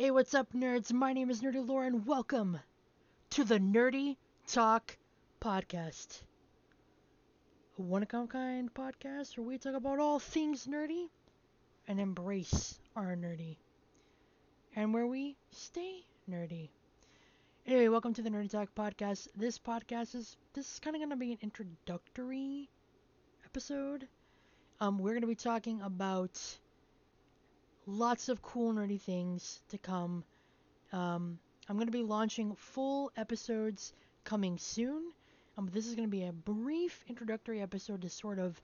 [0.00, 0.94] Hey, what's up, nerds?
[0.94, 2.58] My name is Nerdy and welcome
[3.28, 4.96] to the Nerdy Talk
[5.42, 6.22] Podcast.
[7.78, 11.08] A one of a kind podcast where we talk about all things nerdy
[11.86, 13.58] and embrace our nerdy.
[14.74, 16.70] And where we stay nerdy.
[17.66, 19.28] Anyway, welcome to the Nerdy Talk Podcast.
[19.36, 22.70] This podcast is this is kind of going to be an introductory
[23.44, 24.08] episode.
[24.80, 26.40] Um, we're going to be talking about
[27.90, 30.22] lots of cool nerdy things to come.
[30.92, 33.92] Um, I'm going to be launching full episodes
[34.24, 35.12] coming soon.
[35.58, 38.60] Um, this is going to be a brief introductory episode to sort of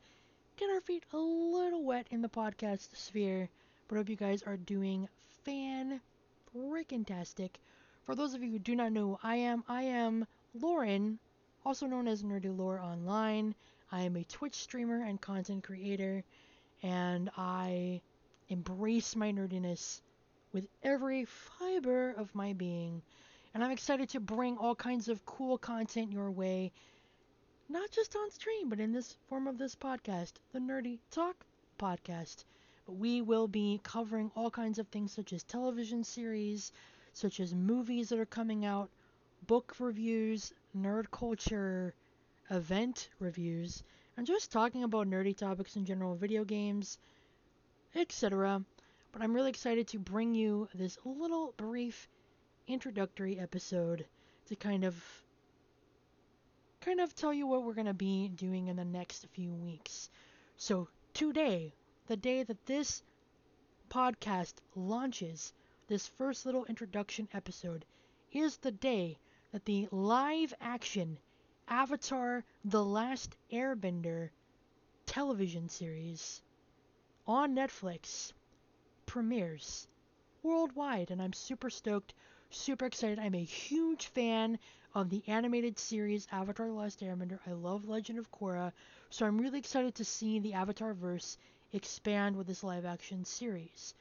[0.57, 3.48] get our feet a little wet in the podcast sphere.
[3.89, 5.09] But I hope you guys are doing
[5.45, 6.01] fan
[6.55, 7.59] freaking tastic.
[8.05, 11.19] For those of you who do not know who I am, I am Lauren,
[11.65, 13.55] also known as Nerdy Lore Online.
[13.91, 16.23] I am a Twitch streamer and content creator,
[16.83, 18.01] and I
[18.48, 20.00] embrace my nerdiness
[20.52, 23.02] with every fiber of my being.
[23.52, 26.72] And I'm excited to bring all kinds of cool content your way,
[27.69, 31.36] not just on stream, but in this form of this podcast, the Nerdy Talk
[31.78, 32.44] Podcast.
[32.86, 36.72] But we will be covering all kinds of things such as television series,
[37.12, 38.91] such as movies that are coming out,
[39.47, 41.94] book reviews, nerd culture,
[42.50, 43.83] event reviews,
[44.16, 46.98] and just talking about nerdy topics in general, video games,
[47.95, 48.65] etc.
[49.12, 52.09] But I'm really excited to bring you this little brief
[52.67, 54.06] introductory episode
[54.47, 54.95] to kind of
[56.81, 60.11] kind of tell you what we're going to be doing in the next few weeks.
[60.56, 61.75] So, today,
[62.06, 63.03] the day that this
[63.89, 65.53] podcast launches,
[65.89, 67.84] this first little introduction episode
[68.33, 69.19] is the day
[69.53, 71.19] that the live action
[71.69, 74.31] Avatar The Last Airbender
[75.06, 76.43] television series
[77.28, 78.32] on Netflix
[79.05, 79.88] premieres
[80.42, 82.14] worldwide, and I'm super stoked,
[82.50, 83.19] super excited.
[83.19, 84.58] I'm a huge fan
[84.94, 87.38] of the animated series Avatar The Last Airbender.
[87.47, 88.72] I love Legend of Korra,
[89.10, 91.36] so I'm really excited to see the Avatar verse
[91.72, 93.94] expand with this live action series.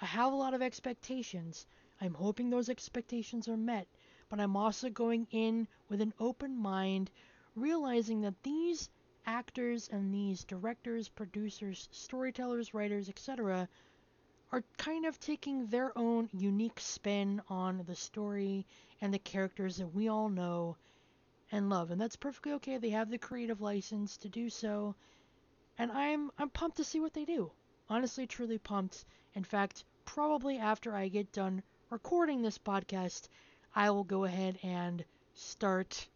[0.00, 1.66] I have a lot of expectations.
[2.00, 3.86] I'm hoping those expectations are met,
[4.30, 7.10] but I'm also going in with an open mind,
[7.54, 8.88] realizing that these
[9.30, 13.68] actors and these directors, producers, storytellers, writers, etc.,
[14.50, 18.66] are kind of taking their own unique spin on the story
[19.00, 20.76] and the characters that we all know
[21.52, 21.92] and love.
[21.92, 22.76] And that's perfectly okay.
[22.76, 24.96] They have the creative license to do so.
[25.78, 27.52] And I'm I'm pumped to see what they do.
[27.88, 29.04] Honestly, truly pumped.
[29.34, 33.28] In fact, probably after I get done recording this podcast,
[33.76, 35.04] I will go ahead and
[35.34, 36.08] start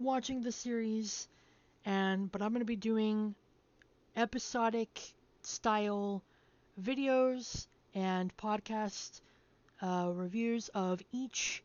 [0.00, 1.28] watching the series
[1.86, 3.34] and but I'm going to be doing
[4.16, 5.00] episodic
[5.42, 6.22] style
[6.82, 9.20] videos and podcast
[9.80, 11.62] uh, reviews of each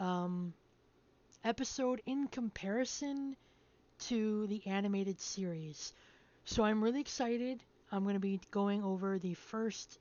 [0.00, 0.52] um,
[1.44, 3.36] episode in comparison
[4.00, 5.92] to the animated series.
[6.44, 7.62] So I'm really excited.
[7.92, 9.98] I'm going to be going over the first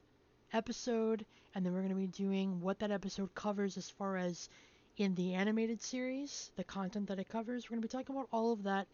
[0.52, 4.50] episode, and then we're going to be doing what that episode covers as far as
[4.98, 7.66] in the animated series, the content that it covers.
[7.66, 8.88] We're going to be talking about all of that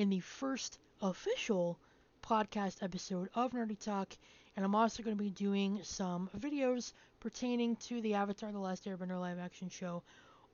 [0.00, 1.78] in the first official
[2.22, 4.16] podcast episode of Nerdy Talk,
[4.56, 8.86] and I'm also going to be doing some videos pertaining to the Avatar The Last
[8.86, 10.02] Airbender live action show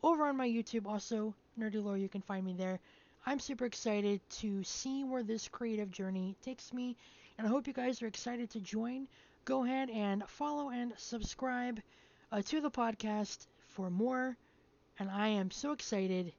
[0.03, 0.85] over on my YouTube.
[0.85, 2.81] Also, Nerdy Lore, you can find me there.
[3.25, 6.97] I'm super excited to see where this creative journey takes me,
[7.39, 9.07] and I hope you guys are excited to join.
[9.45, 11.81] Go ahead and follow and subscribe
[12.33, 14.37] uh, to the podcast for more,
[14.99, 16.33] and I am so excited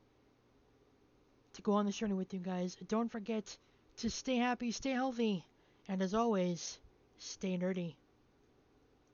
[1.57, 2.77] to go on this journey with you guys.
[2.87, 3.57] Don't forget
[3.97, 5.43] to stay happy, stay healthy,
[5.89, 6.77] and as always,
[7.17, 7.95] stay nerdy.